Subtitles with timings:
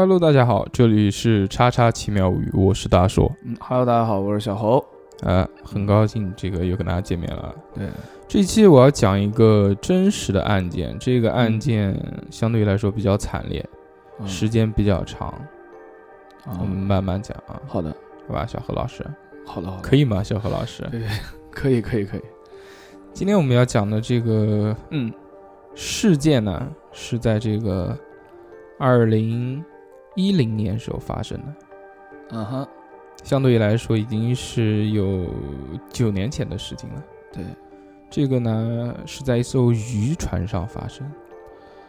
[0.00, 3.28] Hello，大家好，这里是叉叉奇妙物语，我是大硕。
[3.42, 4.78] 嗯，Hello，大家好，我是小侯。
[5.24, 7.52] 啊，很高兴这个又跟大家见面了。
[7.74, 7.88] 对，
[8.28, 12.00] 这一期我要讲一个真实的案件，这个案件
[12.30, 13.68] 相对于来说比较惨烈，
[14.20, 15.30] 嗯时间比较长，
[16.44, 17.92] 啊我们慢慢讲啊，好的，
[18.28, 18.46] 好吧？
[18.46, 19.04] 小何老师，
[19.44, 20.22] 好的，好的，可以吗？
[20.22, 21.02] 小何老师，对，
[21.50, 22.22] 可以，可以，可以。
[23.12, 25.12] 今天我们要讲的这个嗯
[25.74, 27.98] 事件呢，是在这个
[28.78, 29.60] 二零
[30.18, 31.54] 一零年时候发生的。
[32.30, 32.68] 嗯哼，
[33.22, 35.26] 相对于来说，已经是有
[35.90, 37.04] 九年前的事情了。
[37.32, 37.44] 对，
[38.10, 41.08] 这个呢是在一艘渔船上发生，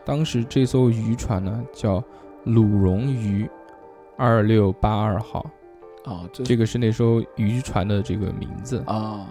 [0.05, 2.03] 当时这艘渔船呢叫
[2.43, 3.49] 鲁荣渔
[4.15, 5.43] 二六八二号，
[6.05, 8.83] 啊，这这个是那艘渔船的这个名字。
[8.85, 9.27] 啊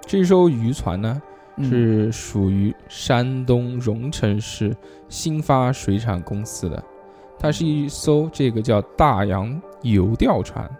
[0.00, 1.22] 这艘渔船呢
[1.56, 1.64] 嗯。
[1.64, 4.76] 是属于山东荣成市
[5.08, 6.82] 新发水产公司的，
[7.40, 10.70] 它是一艘这个叫大洋游钓船。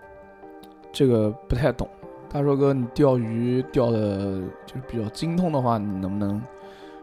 [0.93, 1.89] 这个不太懂。
[2.33, 6.41] 大硕哥，你钓鱼钓的就是比较精通的话，你能不能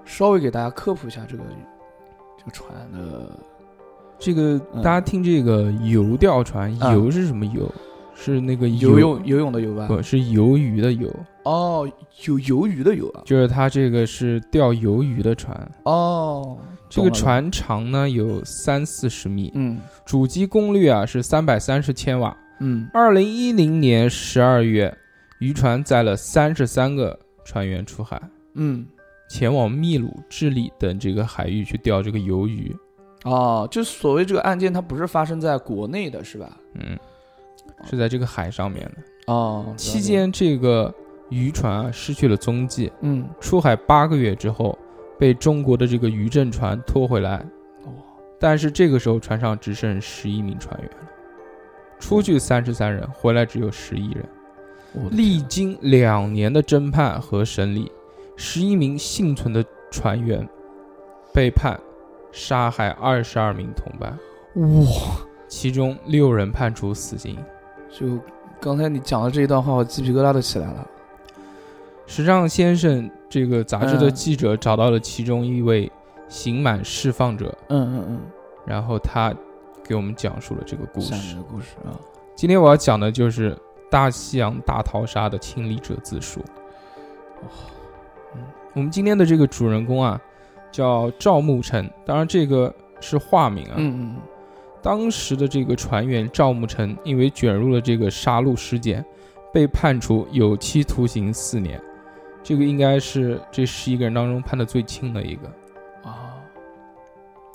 [0.05, 1.44] 稍微给大家科普一下这个
[2.38, 3.31] 这个船的？
[4.19, 7.69] 这个嗯大家听这个游钓船，啊游是什么游？
[8.14, 9.88] 是那个游泳游泳的游吧？
[9.88, 11.08] 不是鱿鱼的游，
[11.48, 11.90] 哦，
[12.26, 13.22] 有鱿鱼的游啊。
[13.26, 15.72] 就是它这个是钓鱿鱼的船。
[15.84, 16.58] 哦，
[16.89, 22.36] 这个，船长呢有三四十米，嗯主机功率啊是三百三十千瓦。
[22.59, 24.94] 嗯二零一零年十二月，
[25.39, 28.22] 渔船载了三十三个船员出海，
[28.56, 28.86] 嗯，
[29.30, 32.76] 前往秘鲁、智利等这个海域去钓这个鱿鱼。
[33.23, 36.58] 哦，就所谓这个案件，它不是发生在国内的，是吧？
[36.76, 36.98] 嗯，
[37.89, 39.34] 是在这个海上面的。
[39.34, 40.94] 哦，期，间，这个
[41.30, 42.92] 渔船啊失去了踪迹。
[43.02, 44.78] 嗯，出海八个月之后，
[45.20, 47.38] 被中国的这个渔政船拖回来。
[47.83, 47.92] 哦
[48.39, 50.98] 但是这个时候船上只剩十一名船员了，
[51.98, 54.23] 出去三十三人，回来只有十一人。
[55.10, 57.92] 历经两年的侦判和审理，
[58.36, 60.48] 十一名幸存的船员
[61.33, 61.80] 被判
[62.32, 64.17] 杀害二十二名同伴，
[64.86, 67.38] 哇，其中六人判处死刑。
[67.89, 68.20] 就
[68.59, 70.88] 刚才你讲的这一段话，我鸡皮疙瘩都起来了。
[72.08, 75.92] 时尚先生这个杂志的嗯记者找到了其中一位
[76.30, 78.22] 刑满释放者，嗯嗯嗯
[78.66, 79.34] 然后他
[79.84, 81.44] 给我们讲述了这个故事的。
[81.44, 81.92] 故事啊，
[82.36, 83.56] 今天我要讲的就是
[83.92, 86.42] 大西洋大逃杀的亲历者自述。
[88.34, 88.42] 嗯
[88.74, 90.22] 我们今天的这个主人公啊，
[90.72, 93.74] 叫赵慕辰，当然这个是化名啊。
[93.78, 94.16] 嗯嗯
[94.82, 99.04] 当时的这个船员赵慕辰因为卷入了这个杀戮事件，
[99.52, 101.82] 被判处有期徒刑四年。
[102.47, 105.52] 这个应该是这十一个人当中判的最轻的一个。
[106.05, 106.37] 嗯啊，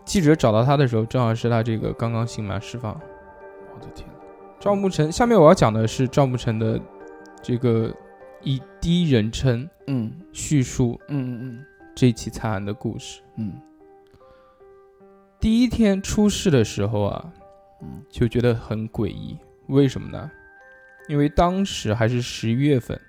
[0.05, 2.93] 记者找到他的时候，正好是他这个刚刚刑满释放。
[3.75, 4.07] 我的天，
[4.61, 6.79] 赵牧辰，下面我要讲的是赵牧辰的
[7.43, 7.91] 这个
[8.43, 11.65] 以第一人称嗯叙述嗯嗯
[11.95, 13.23] 这起惨案的故事。
[13.37, 13.55] 嗯
[15.41, 17.33] 第一天出事的时候啊，
[17.81, 19.39] 嗯就觉得很诡异。
[19.69, 20.31] 为什么呢？
[21.09, 23.01] 因为当时还是十一月份，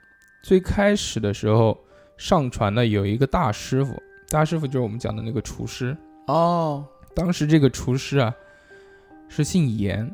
[0.44, 1.76] 最开始的时候
[2.18, 3.96] 上船的有一个大师傅，
[4.30, 5.98] 大师傅就是我们讲的那个厨师。
[6.28, 8.32] 嗯，哦，当时这个厨师啊
[9.30, 10.14] 是姓严，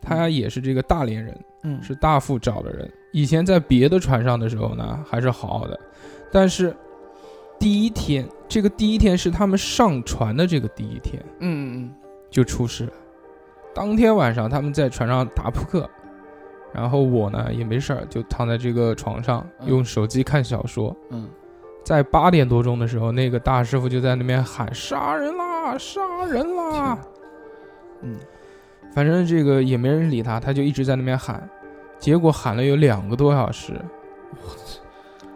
[0.00, 2.90] 他也是这个大连人，嗯是大副找的人。
[3.12, 5.78] 以前在别的船上的时候呢，还是好好的，
[6.32, 6.74] 但是
[7.58, 11.94] 第一天，这个第一天是他们上船的这个第一天嗯嗯嗯
[12.30, 12.92] 就出事了。
[13.74, 15.88] 当天晚上他们在船上打扑克，
[16.72, 20.94] 然后我呢也没事儿，就躺在这个床上嗯用手机看小说。
[21.10, 21.28] 嗯
[21.84, 26.98] 在八点多钟的时候，那个大师傅就在那边喊：“杀人啦，杀人啦！”
[28.02, 28.16] 嗯
[28.92, 31.48] 反正这个也没人理他，他就一直在那边喊，
[31.98, 33.74] 结果喊了有两个多小时。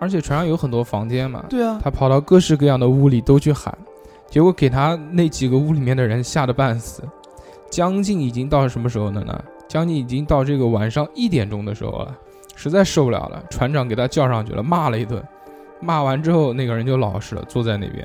[0.00, 3.76] 而且船上有很多房间嘛，对啊，他跑到各式各样的屋里都去喊，
[4.29, 7.03] 结果给他那几个屋里面的人吓得半死。
[7.71, 9.44] 将近已经到什么时候了呢？
[9.71, 12.19] 将近已经到这个晚上一点钟的时候了，
[12.57, 15.25] 实在受不了了，船长给他叫上去了，骂了一顿。
[15.81, 18.05] 骂完之后，那个人就老实了，坐在那边。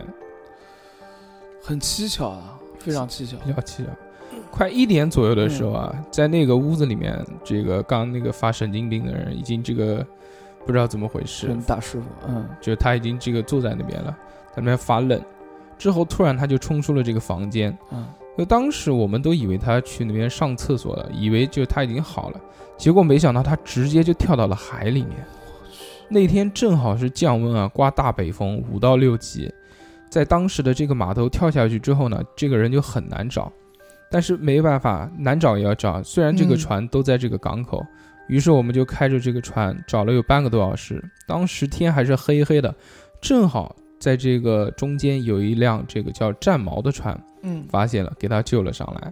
[1.63, 3.35] 很蹊跷啊，非常蹊跷。
[3.43, 3.85] 比较蹊跷。
[4.51, 10.05] 快一点左右的时候啊，在那个屋子里面，这个刚刚那个发神经病的人已经这个
[10.67, 14.15] 不知道怎么回事，大师傅，嗯就是他已经这个坐在那边了，
[14.49, 15.19] 在那边发愣。
[15.79, 18.05] 之后突然他就冲出了这个房间，嗯
[18.37, 22.41] 因为当时我们都以为他去那边上厕所了，以为就他已经好了，
[22.77, 25.25] 结果没想到他直接就跳到了海里面。
[26.09, 29.51] 那天正好是降温啊，刮大北风，五到六级，
[30.09, 33.51] 在当时的这个码头跳下去之后呢，这个人就很难找。
[34.11, 36.03] 但是没办法，难找也要找。
[36.03, 37.83] 虽然这个嗯船都在这个港口，
[38.27, 41.03] 于是我们就开着这个船找了有半个多小时。
[41.25, 42.73] 当时天还是黑黑的，
[43.19, 49.11] 正好在这个中间有一辆这个叫战矛的船，嗯发现了，给他救了上来。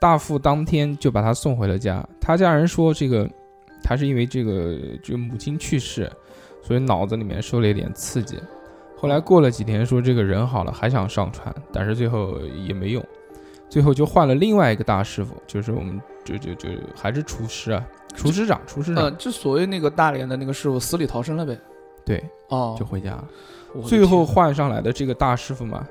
[0.00, 2.08] 大副当天就把他送回了家。
[2.20, 3.28] 他家人说，这个
[3.82, 6.08] 他是因为这个这个母亲去世，
[6.62, 8.38] 所以脑子里面受了一点刺激。
[8.96, 13.04] 后来过了几天，说这个人好了，还想上船，但是最后也没用。
[13.68, 21.58] 最后就换了另外一个大师傅，就是我们就就就还是厨师啊，厨师长，厨师长，呃，就所谓那个大连的那个师傅死里逃生了呗。
[22.06, 23.28] 对，哦，就回家了。
[23.82, 25.86] 最后换上来的这个大师傅嘛，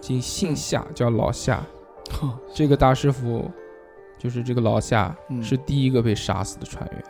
[0.00, 1.62] 姓姓夏，叫老夏。
[2.10, 3.50] 哼这个大师傅
[4.18, 7.04] 就是这个老夏，嗯是第一个被杀死的船员。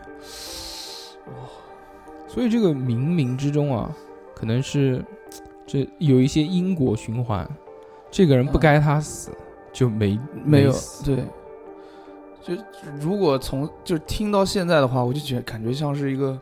[2.27, 3.95] 所以这个冥冥之中啊，
[4.35, 5.05] 可能是
[5.67, 7.49] 这有一些因果循环。
[8.11, 9.31] 这个人不该他死，
[9.73, 10.73] 就没没有
[11.05, 11.25] 对。
[12.43, 12.55] 就
[13.01, 16.39] 如果从就是听到现在的话，我就觉感觉像是一个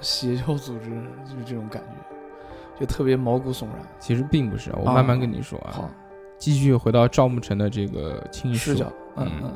[0.00, 0.90] 邪教组织，
[1.24, 2.16] 就是这种感觉，
[2.80, 3.86] 就特别毛骨悚然。
[3.98, 5.70] 其实并不是，我啊慢慢跟你说啊。
[5.70, 5.90] 好，
[6.38, 8.86] 继续回到赵牧辰的这个视角，
[9.16, 9.52] 嗯嗯嗯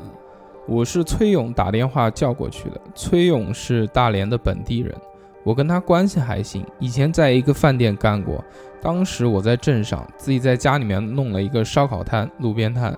[0.66, 2.80] 我是崔勇打电话叫过去的。
[2.94, 4.94] 崔勇是大连的本地人，
[5.42, 8.44] 我跟他关系还行，以前在一个饭店干过。
[8.80, 12.94] 当时我在镇上，自己在家里面弄了一个烧烤摊、路边摊。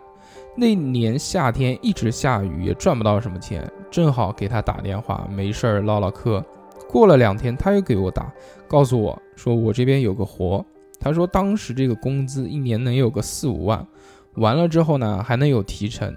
[0.57, 6.45] 那年夏天一直下雨，也赚不到什么钱，正好给他打电话，没事儿唠唠嗑。
[6.89, 8.33] 过了两天，他又给我打，
[8.69, 10.65] 告诉我说我这边有个活。
[10.99, 13.87] 他说当时这个工资一年能有个四五万，
[14.35, 16.13] 完了之后呢还能有提成。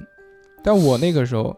[0.63, 1.55] 但我那个时候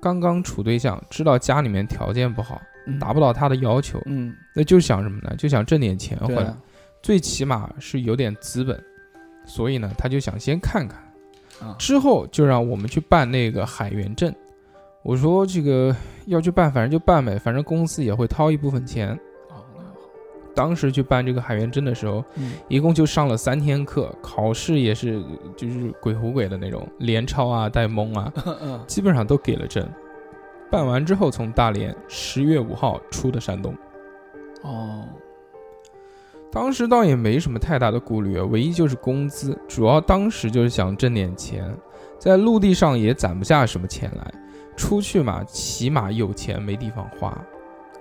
[0.00, 5.34] 刚刚处对象，知道家里面条件不好，嗯，达不到他的要求，嗯，那就想什么呢？
[5.36, 6.54] 就想挣点钱回来，
[7.02, 8.82] 最起码是有点资本。
[9.44, 10.98] 所以呢，他就想先看看，
[11.60, 14.34] 啊，之后就让我们去办那个海员证。
[15.06, 15.94] 我说这个
[16.24, 19.16] 要去办，反正就办呗，反正公司也会掏一部分钱。
[20.52, 25.22] 当时去办这个海员证的时候，嗯，一共就上了三天课，考试也是
[25.56, 29.86] 就是鬼胡鬼的那种，连抄啊带蒙啊，嗯，基本上都给了证。
[30.72, 33.72] 办完之后，从大连十月五号出的山东，
[34.62, 35.04] 哦，
[36.50, 41.72] 当时倒也没什么太大的顾虑，唯一就是工资，主要当时就是想挣点钱，
[42.18, 44.34] 在陆地上也攒不下什么钱来，
[44.76, 47.36] 出去嘛，起码有钱没地方花，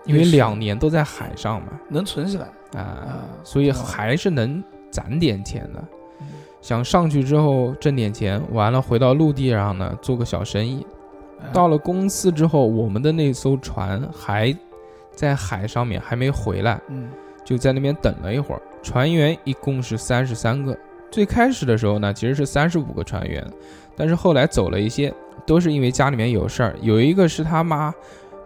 [0.05, 5.83] 因为两年都在海上嘛，能存起来，啊啊，所以还是能攒点钱的。
[6.19, 6.27] 嗯。
[6.61, 10.85] 想上去之后挣点钱，完了回到陆地上呢做个小生意。
[11.39, 14.55] 哎到了公司之后，我们的那艘船还
[15.11, 17.09] 在海上面，还没回来，嗯，
[17.43, 18.61] 就在那边等了一会儿。
[18.81, 20.75] 船员一共是三十三个，
[21.11, 23.45] 最开始的时候呢，其实是三十五个船员，
[23.95, 25.13] 但是后来走了一些，
[25.45, 26.75] 都是因为家里面有事儿。
[26.81, 27.93] 有一个是他妈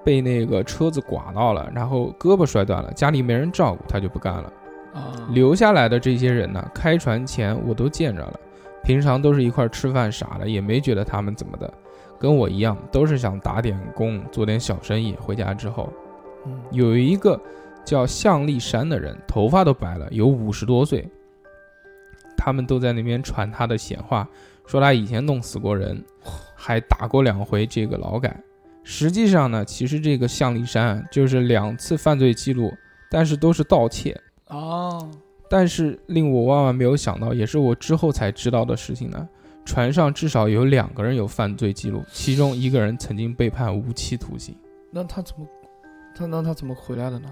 [0.04, 4.54] 被那个车子剐到了，然后胳膊摔断了，家里没人照顾，他就不干了。
[4.94, 8.40] 啊，留下来的这些人呢，开船前我都见着了，
[8.84, 11.72] 平常都是一块吃饭啥的，也没觉得他们怎么的，
[12.19, 15.16] 跟我一样，都是想打点工，做点小生意。
[15.19, 15.94] 回家之后，
[16.45, 17.40] 嗯有一个
[17.86, 21.07] 叫向立山的人，头发都白了，有五十多岁，
[22.35, 24.28] 他们都在那边传他的闲话，
[24.66, 26.04] 说他以前弄死过人，
[26.59, 28.37] 还打过两回这个劳改。
[28.83, 32.73] 实际上呢，其实这个向立山就是两次犯罪记录，
[33.09, 34.19] 但是都是盗窃。
[34.47, 35.09] 哦，
[35.49, 39.28] 但是令我万万没有想到，也是我之后才知道的事情呢。
[39.63, 44.56] 船上至少有两个人有犯罪记录，其中一个人曾经被判无期徒刑。
[44.92, 45.45] 那他怎么，
[46.16, 47.30] 他那他怎么回来的呢？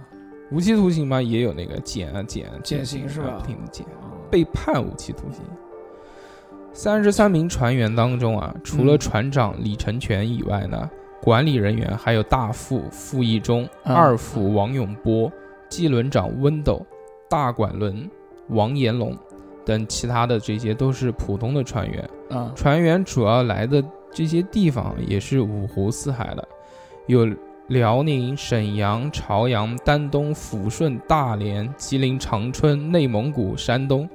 [0.51, 5.41] 无期徒刑嘛，也有那个减啊减啊减刑是吧啊不停的减，哦被判无期徒刑。
[6.77, 10.87] 三十三名船员当中啊，除了嗯船长李成全以外呢，
[11.19, 15.31] 管理人员还有大副傅义忠、嗯二副王永波、
[15.69, 16.85] 机轮长温斗、
[17.27, 18.07] 大管轮
[18.49, 19.17] 王延龙
[19.65, 22.07] 等其他的这些都是普通的船员。
[22.29, 26.47] 啊，船员主要来的这些地方也是五湖四海的，
[27.07, 27.27] 有
[27.69, 34.07] 辽宁、沈阳、朝阳、丹东、抚顺、大连、吉林、长春、内蒙古、山东。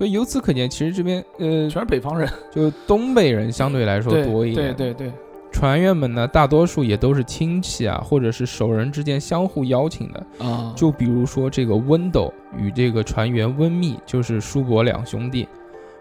[0.00, 4.74] 所以由此可见，其实这边呃，全是北方人，就东北人相对来说多一点。
[4.74, 5.12] 对对对，
[5.52, 10.26] 船员们呢，大多数也都是亲戚啊，或者是熟人之间相互邀请的。
[10.38, 15.46] 啊，就比如说这个温斗与这个船员温密就是叔伯两兄弟，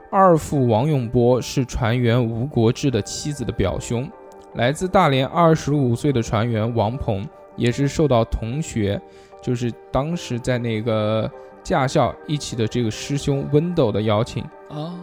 [0.10, 4.10] 二父王永波是船员吴国志的妻子的表兄，
[4.56, 7.27] 来自大连二十五岁的船员王鹏
[7.58, 8.98] 也是受到同学，
[9.41, 11.29] 就是当时在那个
[11.63, 14.98] 驾校一起的这个师兄温斗的邀请，啊，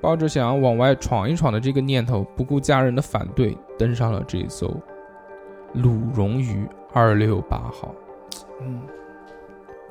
[0.00, 4.72] 抱着想要往外闯一闯的这个念头，不顾家人的反对，登上了这艘
[5.74, 7.94] 鲁荣鱼二六八号。
[8.60, 8.80] 嗯，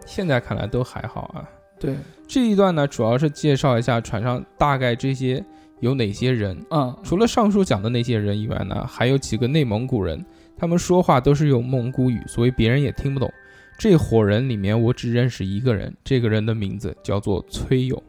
[0.06, 1.44] 现在看来都还好啊。
[1.80, 1.96] 对，
[2.28, 5.44] 这一段呢，主要是介绍一下船上大概这些
[5.82, 6.58] 有哪些人。
[6.72, 10.26] 嗯，除了上述讲的那些人以外呢，还有几个内蒙古人，
[10.58, 13.30] 他们说话都是用蒙古语，所以别人也听不懂。
[13.78, 18.02] 这伙人里面，我只认识一个人，这个人的名字叫做崔勇。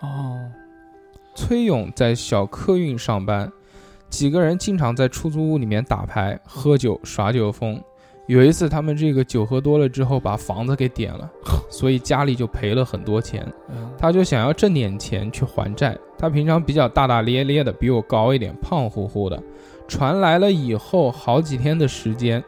[0.00, 0.38] 哦，
[1.34, 3.50] 崔勇在小客运上班，
[4.10, 7.82] 几个人经常在出租屋里面打牌、喝酒、耍酒疯。
[8.28, 11.28] 有一次，他们这个酒喝多了之后，把房子给点了，
[11.68, 13.46] 所以家里就赔了很多钱。
[13.68, 15.98] 嗯，他就想要挣点钱去还债。
[16.16, 19.42] 他平常比较大大咧咧的，比我高一点，胖乎乎的。
[19.88, 22.42] 船来了以后，好几天的时间，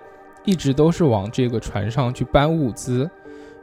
[0.45, 3.11] 一直都是往这个船上去搬物资，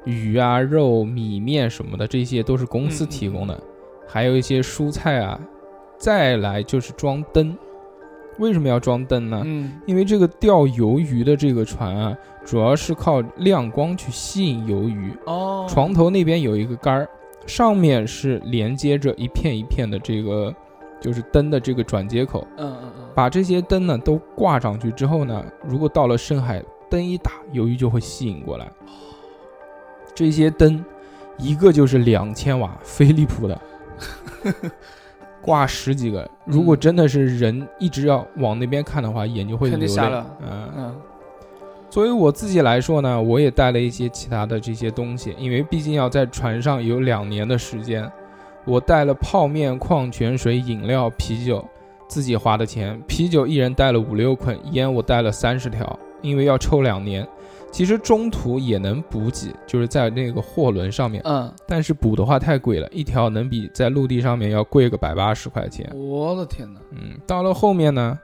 [0.06, 3.62] 鱼啊、肉、米面什么的，这些都是公司提供的，
[4.08, 5.40] 还有一些蔬菜啊。
[5.98, 7.56] 再来就是装灯，
[8.40, 9.44] 为什么要装灯呢？
[9.46, 15.14] 嗯，因为这个钓鱿鱼的这个船啊，主要是靠亮光去吸引鱿鱼。
[15.28, 17.08] 哦，床头那边有一个杆儿，
[17.46, 20.52] 上面是连接着一片一片的这个，
[21.01, 22.48] 就是灯的这个转接口。
[22.58, 28.72] 嗯嗯嗯，把这些灯呢都挂上去之后呢，如果到了深海，灯一打，鱿鱼就会吸引过来。
[30.13, 30.84] 这些灯，
[31.38, 33.62] 一个就是两千瓦，飞利浦的，
[35.41, 36.29] 挂十几个。
[36.46, 39.88] 如果真的是人一直要往那边看的话，眼睛会流泪。
[39.88, 40.96] 瞎了嗯，嗯，
[41.89, 48.10] 作为我自己来说呢，我也带了一些其他的这些东西，因为毕竟要在船上有两年的时间，
[48.65, 51.68] 我带了泡面、矿泉水、饮料、啤酒，
[52.08, 53.01] 自己花的钱。
[53.08, 57.27] 啤酒一人带了五六捆，烟我带了三十条，因为要抽两年。
[57.72, 65.89] 其实中途也能补给，就是在那个货轮上面，嗯，但是补的话太贵了，一条能比在陆地上面要贵个百八十块钱。
[65.96, 68.20] 我的天哪，嗯，到了后面呢，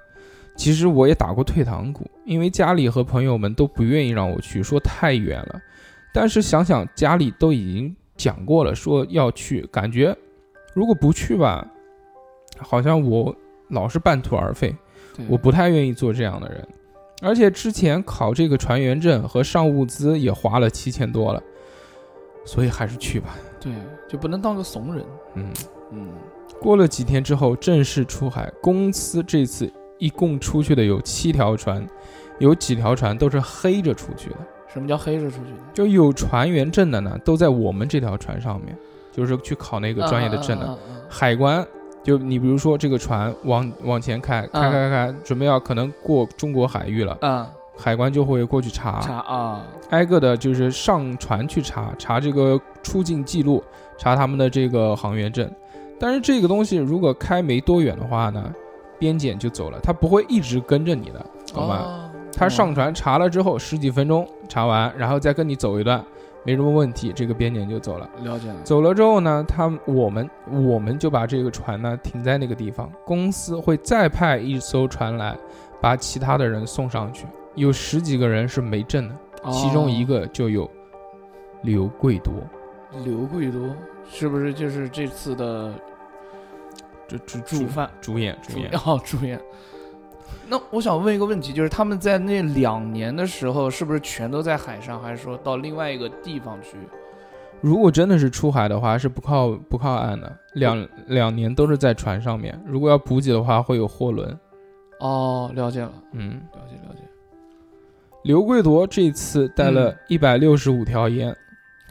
[0.58, 5.62] 其实我也打过退堂鼓，因为家里和朋友们都不愿意让我去，说太远了。
[6.14, 10.14] 但是想想家里都已经讲过了，说要去，感觉
[10.78, 11.68] 如果不去吧，
[12.60, 13.36] 好像我
[13.70, 14.76] 老是半途而废，
[15.28, 16.68] 我不太愿意做这样的人。
[17.20, 21.42] 而且之前考这个船员证和上物资也花了七千多了，
[22.46, 23.36] 所以还是去吧。
[23.60, 23.74] 对，
[24.08, 25.04] 就不能当个怂人。
[25.34, 25.52] 嗯。
[25.90, 26.10] 嗯，
[26.62, 28.54] 过了几天之后，正式出海。
[28.62, 31.84] 公司这次一共出去的有七条船，
[32.38, 34.36] 有几条船都是黑着出去的。
[34.68, 35.74] 什么叫黑着出去的？
[35.74, 38.78] 就有船员证的呢，都在我们这条船上面，
[39.18, 40.78] 就是去考那个专业的证的。
[41.10, 41.66] 海关
[42.04, 47.46] 就你比如说这个船往往前开，开开开开，准备要可能过中国海域了，嗯，
[47.76, 53.64] 海关就会过去查，查啊，挨个的就是上船去查，查这个出境记录，
[53.98, 55.50] 查他们的这个航员证。
[56.00, 58.54] 但是这个东西如果开没多远的话呢，
[59.00, 61.82] 边检就走了，他不会一直跟着你的，懂吗？
[61.84, 62.04] 哦
[62.40, 66.06] 他上船查了之后十几分钟查完，然后再跟你走一段，
[66.48, 68.10] 没什么问题，这个边检就走了。
[68.24, 68.56] 了解了。
[68.64, 75.38] 走了之后呢，他我们我们就把这个船呢停在那个地方，公司会再派一艘船来，
[75.82, 77.26] 把其他的人送上去。
[77.56, 79.16] 有十几个人是没证的，
[79.52, 80.72] 其中一个个就有
[81.64, 82.32] 刘贵多，
[83.04, 83.60] 刘贵多，
[84.10, 85.74] 是不是就是这次的
[87.10, 87.90] 主主主犯？
[88.00, 88.72] 主演主演。
[88.86, 89.38] 哦，主演。
[90.50, 96.78] 那我想问一个问题，就是他们在那两年的时候，是不是全都在海上，还是说到另外一个地方去？
[97.60, 102.58] 如果真的是出海的话，是不靠不靠岸的，两两年都是在船上面。
[102.66, 104.38] 如果要补给的话，会有货轮。
[105.00, 107.02] 哦，了解了，嗯，了解了解。
[108.24, 111.36] 刘贵铎这次带了一百六十五条烟，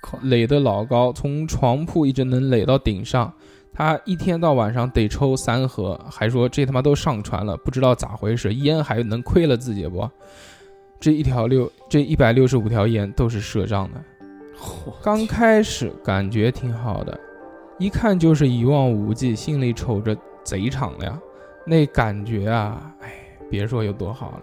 [0.01, 3.33] 靠垒得老高，从床铺一直能垒到顶上。
[3.77, 10.09] 他一天到晚上得抽三盒，还说这他妈都上传了，不知道咋回事，烟还能亏了自己不？
[10.99, 14.03] 这一条六，这一百六十五条烟都是赊账的。
[14.59, 17.21] 嚯刚开始感觉挺好的，
[17.79, 21.21] 一看就是一望无际，心里瞅着贼敞亮，
[21.67, 23.13] 那感觉啊，哎，
[23.51, 24.43] 别说有多好了。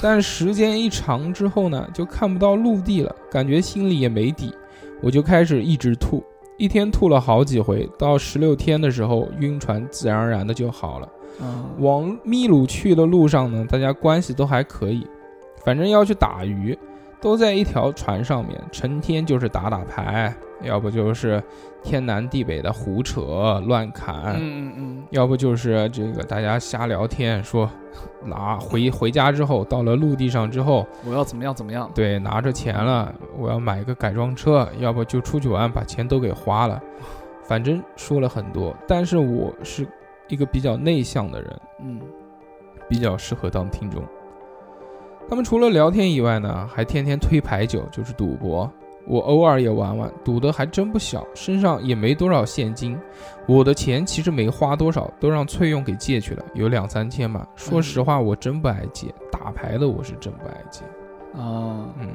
[0.00, 4.54] 但时间一长之后呢，就看不到陆地了，感觉心里也没底，
[5.02, 6.22] 我就开始一直吐，
[6.58, 11.08] 一天吐了好几回，到十六天的时候，晕船自然而然的就好了。
[11.40, 15.06] 嗯，往秘鲁去的路上呢，大家关系都还可以，
[15.64, 16.76] 反正要去打鱼，
[17.20, 20.32] 都在一条船上面，成天就是打打牌，
[20.62, 21.42] 要不就是
[21.82, 27.68] 天南地北的胡扯乱侃，嗯嗯嗯，要不就是这个大家瞎聊天，说
[28.24, 31.90] 拿回回家之后，到了陆地上之后，我要怎么样怎么样？
[31.94, 36.80] 对，拿着钱了，我要买个改装车，要不就出去玩，把钱都给花了，
[37.44, 38.74] 反正说了很多。
[38.86, 39.86] 但是我是
[40.28, 42.00] 一个比较内向的人，嗯
[42.88, 44.02] 比较适合当听众。
[45.28, 48.70] 他们除了聊天以外呢，还天天推牌九，就是赌博。
[49.06, 52.98] 我偶尔也玩玩，赌的还真不小，身上也没多少现金。
[53.46, 57.46] 我的钱其实没花多少，都让翠用给借去了，有两三千吧。
[57.56, 60.82] 说实话，我真不爱借，打牌的我是真不爱借。
[61.38, 62.08] 啊，嗯，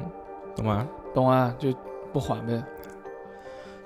[0.55, 0.87] 懂吗？
[1.15, 1.73] 懂啊，就
[2.11, 2.63] 不还呗。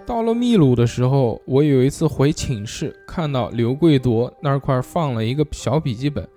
[0.05, 6.27] 到了秘鲁的时候，我有一次回寝室，看到刘贵铎那块儿放了一个小笔记本，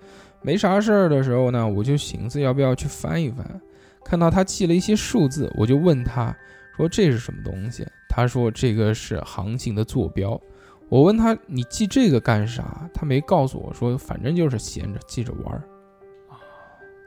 [0.43, 3.61] 没啥事儿的时候呢，我就寻思要不要去翻一翻。
[4.05, 6.35] 看到他记了一些数字，我就问他
[6.77, 7.87] 说这是什么东西？
[8.09, 10.41] 他说这个是行情的坐标。
[10.89, 12.89] 我问他你记这个干啥？
[12.93, 15.63] 他没告诉我说，反正就是闲着记着玩儿。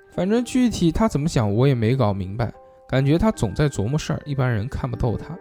[0.09, 2.53] 反正具体他怎么想我也没搞明白，
[2.87, 5.37] 感觉他总在琢磨事儿，一般人看不透他。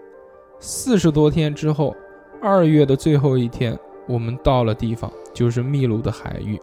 [0.59, 1.95] 四十多天之后，
[2.41, 6.59] 二月的最后一天，我们到了地方，就是秘鲁的海域，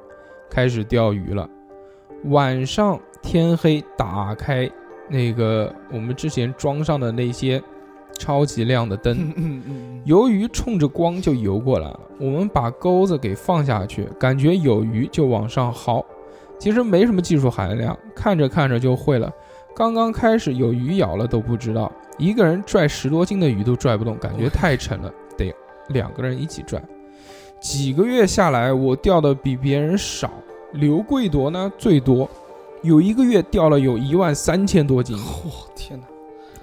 [0.49, 1.47] 开始钓鱼了。
[2.25, 4.69] 晚上天黑，打开
[5.07, 7.61] 那个我们之前装上的那些
[8.17, 11.99] 超级亮的灯，由鱼冲着光就游过来了。
[12.19, 16.03] 我们把钩子给放下去，感觉有鱼就往上薅。
[16.57, 19.31] 其实没什么技术含量，看着看着就会了。
[19.73, 25.55] 刚刚开始有鱼咬了都不知道，一个人拽十多斤的鱼都拽不动，感觉太沉了，得
[25.87, 26.83] 两个人一起拽。
[27.59, 30.31] 几个月下来，我钓的比别人少，
[30.73, 32.29] 刘贵铎呢最多，
[32.81, 35.17] 有一个月钓了有一万三千多斤。
[35.17, 36.05] 我天哪！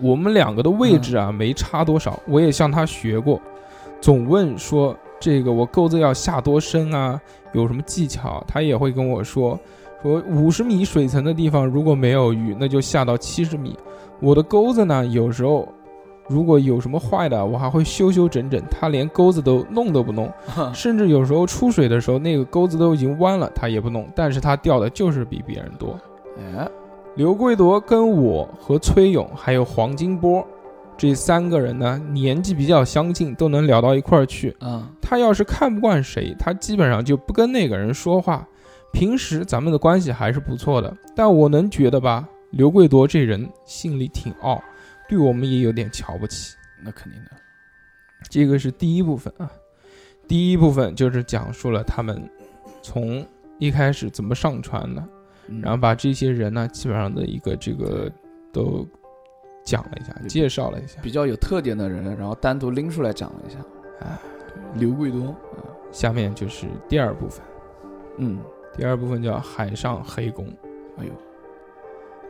[0.01, 3.41] 我们两个的位置啊、没差多少，我也向他学过，
[4.01, 7.21] 总问说这个我钩子要下多深啊，
[7.53, 9.59] 有什么技巧，他也会跟我说，
[10.03, 13.77] 说五十米水层的地方如果没有鱼，那就下到七十米。
[14.19, 15.69] 我的钩子呢，有时候
[16.29, 20.33] 如果有什么坏的，我还会修修整整，他连钩子都弄都不弄，
[20.75, 25.99] 甚至有时候出水的时候，那个钩子都已经弯了，他也不弄，但是他钓的就是比别人多。
[26.39, 26.69] 哎，
[27.15, 30.47] 刘贵铎跟我和崔勇还有黄金波
[30.97, 34.57] 这三个人呢，年纪比较相近，都能聊到一块儿去。
[34.61, 38.45] 嗯他要是看不惯谁，他基本上就不跟那个人说话。
[38.93, 44.61] 平时咱们的关系还是不错的，但我能觉得吧，刘贵铎这人心里挺傲，
[45.09, 46.57] 对我们也有点瞧不起。
[46.83, 47.31] 那肯定的。
[48.29, 49.51] 这个是第一部分啊，
[50.27, 52.29] 第一部分就是讲述了他们
[52.83, 53.27] 从
[53.59, 55.09] 一开始怎么上船的，
[55.49, 58.11] 嗯然后把这些人呢，基本上的一个这个
[58.53, 58.87] 都
[59.65, 61.01] 讲了一下，对介绍了一下。
[61.03, 63.59] 比较有特点的人，然后单独拎出来讲了一下。
[64.01, 64.19] 哎，
[64.75, 65.35] 刘贵多，
[65.93, 67.45] 下面就是第二部分，
[68.19, 68.39] 嗯，
[68.77, 70.47] 第二部分叫海上黑工。
[70.99, 71.13] 哎呦，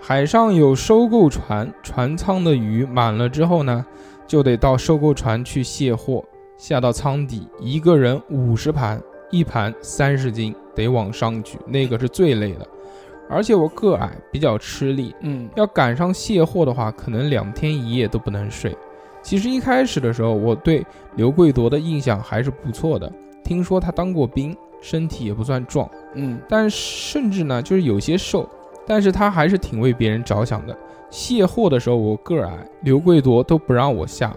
[0.01, 3.85] 海上有收购船，船舱的鱼满了之后呢，
[4.27, 6.25] 就得到收购船去卸货，
[6.57, 12.67] 下到舱底，一个人五十盘，一盘三十斤，得往上举，那个是最累的。
[13.29, 18.77] 而且我个矮，比较吃力，嗯，要赶上卸货的话，可能两天一夜都不能睡。
[19.21, 23.13] 其实一开始的时候，我对刘贵铎的印象还是不错的。
[23.43, 28.49] 听说他当过兵，身体也不算壮，嗯，但甚至呢，就是有些瘦，
[28.87, 30.77] 但是他还是挺为别人着想的。
[31.11, 34.35] 卸货的时候，我个儿矮，刘贵铎都不让我下，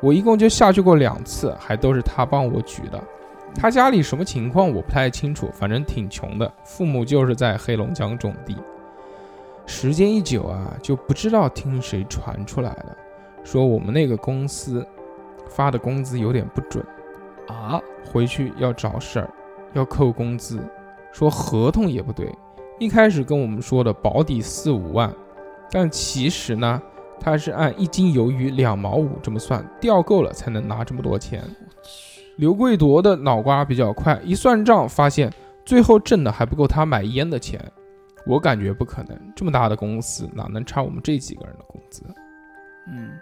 [0.00, 3.02] 我一共就下去过两次，还都是他帮我举的。
[3.54, 8.56] 他家里什么情况我不太清楚，反正挺穷的，父母就是在黑龙江种地。
[9.66, 12.96] 时间一久啊，就不知道听谁传出来的，
[13.44, 14.86] 说我们那个公司
[15.48, 16.84] 发的工资有点不准，
[17.48, 19.30] 啊，回去要找事儿，
[19.72, 20.58] 要扣工资，
[21.12, 22.26] 说合同也不对。
[22.82, 25.14] 一开始跟我们说的保底四五万，
[25.70, 26.82] 但其实呢，
[27.20, 31.44] 他是按一斤鱿鱼两毛五这么算，钓够了才能拿这么多钱。
[32.38, 35.32] 刘贵铎的脑瓜比较快，一算账发现
[35.64, 37.64] 最后挣的还不够他买烟的钱。
[38.26, 42.02] 我感觉不可能，这么大的公司哪能差我们这几个人的工资？
[42.88, 43.12] 嗯，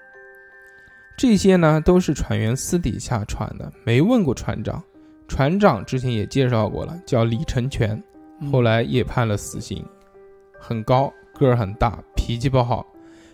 [1.18, 4.82] 这些呢都是船员私底下传的，没问过船长。
[5.28, 8.02] 船长之前也介绍过了，叫李成全，嗯
[8.50, 9.84] 后来也判了死刑，
[10.58, 12.86] 很高，个儿很大，脾气不好。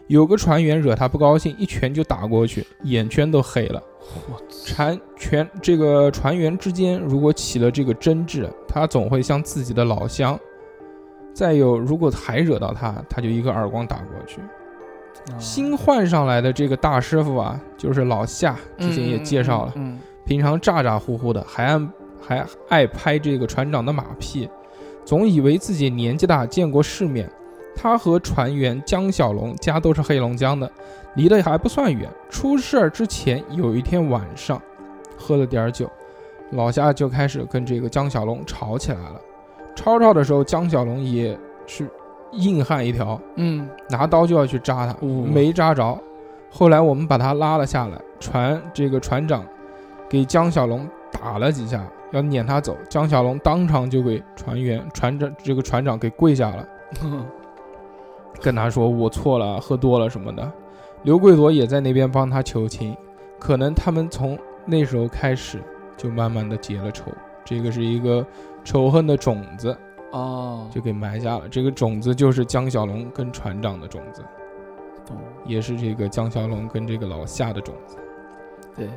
[0.09, 3.83] 有个船员惹他不高兴，一拳就打过去，眼圈都黑了。
[4.31, 10.39] 我船全这个船员之间如果起了这个争执，他总会向自己的老乡。
[11.35, 14.41] 再有，如果还惹到他，他就一个耳光打过去。
[14.41, 14.49] 啊
[15.39, 21.81] 新换上来的这个大师傅啊，就是老夏，之前也介绍了，嗯，平常咋咋呼呼的，还爱
[22.21, 24.49] 还爱拍这个船长的马屁，
[25.07, 27.31] 总以为自己年纪大，见过世面。
[27.77, 30.71] 他和船员江小龙家都是黑龙江的，
[31.15, 32.11] 离得还不算远。
[32.29, 34.61] 出事儿之前有一天晚上，
[35.17, 35.89] 喝了点儿酒，
[36.53, 39.21] 老夏就开始跟这个江小龙吵起来了。
[39.77, 41.89] 吵吵的时候，江小龙也是
[42.33, 45.97] 硬汉一条，嗯，拿刀就要去扎他，哦没扎着。
[46.51, 49.45] 后来我们把他拉了下来，船这个船长
[50.09, 50.89] 给江小龙
[51.27, 52.77] 打了几下，要撵他走。
[52.89, 56.65] 江小龙当场就给船员船长这个船长给跪下了，
[58.41, 60.53] 跟他说我错了，喝多了什么的。
[61.03, 62.97] 刘贵夺也在那边帮他求情，
[63.41, 65.61] 可能他们从那时候开始
[65.97, 67.11] 就慢慢的结了仇，
[67.45, 68.25] 这个是一个
[68.63, 69.77] 仇恨的种子
[70.13, 71.49] 哦，就给埋下了。
[71.49, 74.23] 这个种子就是江小龙跟船长的种子。
[75.05, 77.97] 懂，也是这个江小龙跟这个老夏的种子。
[78.77, 78.89] 对，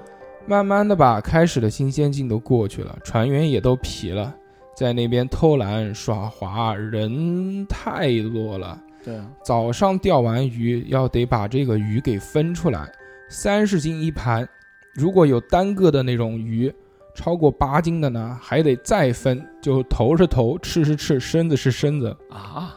[0.46, 4.36] 慢慢的吧开始的新鲜劲都过去了，船员也都疲了，
[4.76, 8.82] 在那边偷懒耍滑，人太多了。
[9.04, 12.92] 对啊，早上钓完鱼，要得把这个鱼给分出来，
[13.30, 14.48] 三十斤一盘。
[14.94, 16.74] 如果有单个的那种鱼，
[17.16, 22.76] 超过八斤的呢，还得再分，就头是头，翅是翅，身子是身子，啊，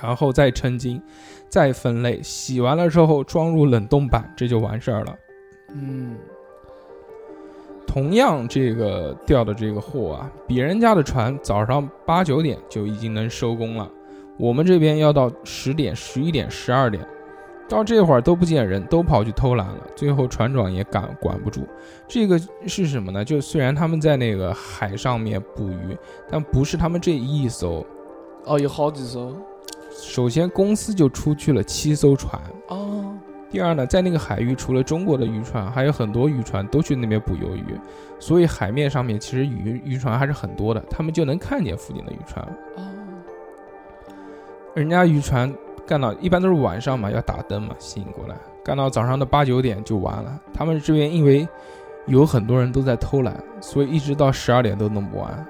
[0.00, 1.02] 然后再称斤，
[1.48, 5.16] 再分类，洗完了之后装入冷冻板，这就完事儿了。
[5.74, 6.16] 嗯，
[7.98, 13.90] 同样，这个钓的这个货啊，别人家的船早上八九点就已经能收工了，
[14.38, 17.04] 我们这边要到十点、十一点、十二点，
[17.68, 19.80] 到这会儿都不见人，都跑去偷懒了。
[19.96, 21.66] 最后船长也管管不住。
[22.06, 23.24] 这个是什么呢？
[23.24, 25.98] 就虽然他们在那个海上面捕鱼，
[26.30, 27.84] 但不是他们这一艘。
[28.44, 29.34] 哦，有好几艘，
[29.90, 32.40] 首先，公司就出去了七艘船。
[33.48, 37.78] 哦，第二呢，在那个海域，除了中国的渔船，还有很多渔船都去那边捕鱿鱼，
[38.18, 42.46] 所以海面上面其实渔渔船还是很多的，他们就能看见附近的渔船。
[42.76, 42.82] 哦，
[44.74, 45.52] 人家渔船
[45.86, 50.38] 干到一般都是晚上嘛，要打灯嘛，吸引过来，干到早上的八九点就完了。
[50.52, 51.48] 他们这边因为
[52.06, 55.46] 有很多人都在偷懒，所以一直到十二点都弄不完。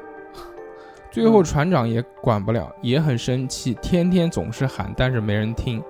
[1.10, 5.82] 最后船长也管不了，也很生气，天天总是喊，但是没人听。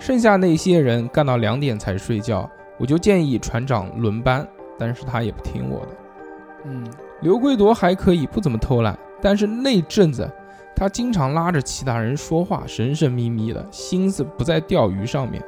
[0.00, 4.44] 剩下那些人干到两点才睡觉，我就建议船长轮班，
[4.78, 5.92] 但是他也不听我的。
[6.64, 6.84] 嗯，
[7.20, 10.28] 刘贵夺还可以不怎么偷懒，但是那阵子
[10.74, 15.42] 他经常拉着其他人说话，神神秘秘的，心思不在钓鱼上面。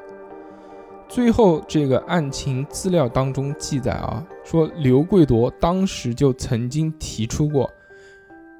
[1.08, 7.70] 最后，这个案情资料当中记载啊，说刘贵夺当时就曾经提出过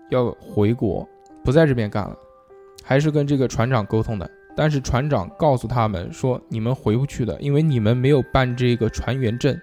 [0.09, 1.07] 要回国，
[1.44, 2.16] 不在这边干了，
[2.83, 4.31] 还是跟这个船长沟通的。
[4.55, 9.59] 但是船长告诉他们说，你们回不去的，因为你们没有办这个船员证，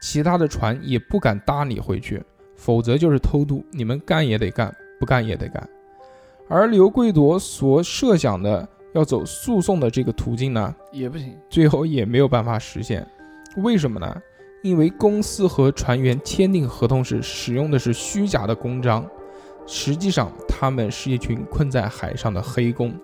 [0.00, 2.22] 其他的船也不敢搭你回去。
[2.54, 5.68] 否则就是偷渡，你们干也得干，不干也得干。
[6.48, 13.04] 而刘贵夺所设想的要走诉讼的这个途径呢，也不行，最后也没有办法实现。
[13.56, 14.22] 为什么呢？
[14.62, 19.04] 因为公司和船员签订合同时使用的是虚假的公章，
[19.66, 22.94] 实际上他们是一群困在海上的黑工。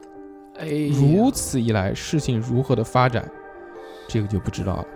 [0.58, 3.30] 哎，如此一来，事情如何的发展，
[4.08, 4.86] 这个就不知道了。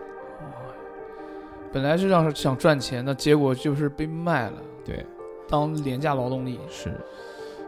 [1.72, 5.07] 本来是让想赚钱的，结果就是被卖了，对，
[5.48, 6.61] 当廉价劳动力。
[6.68, 6.92] 是，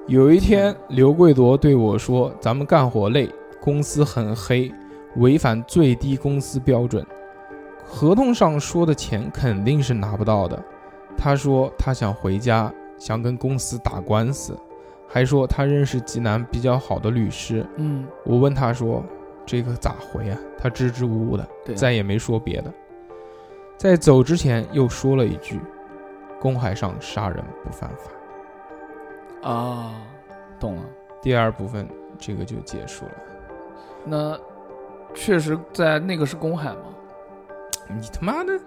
[0.07, 3.31] 有一天，刘贵夺对我说：“咱们干活累，
[3.63, 4.71] 公司很黑，
[5.17, 7.07] 违反最低工资标准，
[7.83, 10.63] 合同上说的钱肯定是拿不到的。”
[11.17, 14.55] 他说他想回家，想跟公司打官司，
[15.09, 17.65] 还说他认识济南比较好的律师。
[17.77, 19.05] 嗯，我问他说
[19.47, 22.73] ：“这个咋回啊？”他支支吾吾的，对，再也没说别的。
[23.77, 25.61] 在走之前又说了一句
[26.41, 28.11] ：“公海上杀人不犯法。”
[29.51, 29.95] 啊，
[30.59, 30.83] 懂了。
[31.21, 31.89] 第二部分
[32.19, 33.13] 这个就结束了。
[34.05, 34.39] 那
[35.15, 36.95] 确实在那个是公海吗？
[37.89, 38.59] 你他妈的，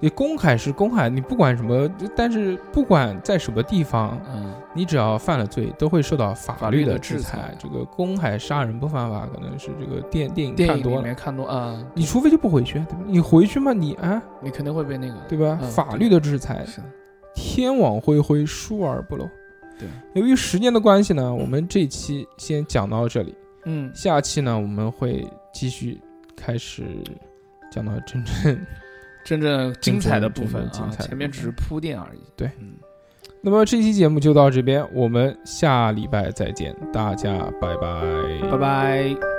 [0.00, 11.02] 你公海是公海，你不管什么，但是不管在什么地方，嗯，你只要犯了罪，都会受到法法律的制制裁这个公海杀人不犯法，可能是这个电电影看多了。
[11.02, 12.98] 面看多啊，你除非就不回去，对吧？
[13.06, 15.58] 你回去嘛，你啊，你肯定会被那个，对吧？
[15.60, 16.80] 嗯法律的制裁，是，
[17.34, 19.28] 天网恢恢，疏而不漏。
[19.78, 23.34] 对，由于时间的关系呢，我们这期先讲到这里。
[23.64, 26.00] 嗯，下期呢，我们会继续
[26.36, 26.84] 开始
[27.70, 28.58] 讲到真正。
[29.28, 32.20] 真正精彩的部分啊前面只是铺垫而已。
[32.34, 32.72] 对嗯，
[33.42, 39.37] 那么这期节目就到这边，我们下礼拜再见，大家拜拜，拜拜。